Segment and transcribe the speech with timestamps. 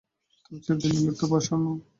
[0.43, 1.65] তুমি চিরদিন নির্লিপ্ত, প্রসন্ন।